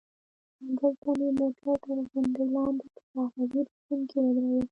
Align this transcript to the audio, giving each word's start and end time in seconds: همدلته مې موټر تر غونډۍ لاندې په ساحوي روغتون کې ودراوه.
همدلته 0.59 1.09
مې 1.17 1.29
موټر 1.39 1.75
تر 1.85 1.97
غونډۍ 2.11 2.45
لاندې 2.55 2.85
په 2.93 3.01
ساحوي 3.11 3.45
روغتون 3.53 3.99
کې 4.09 4.17
ودراوه. 4.23 4.59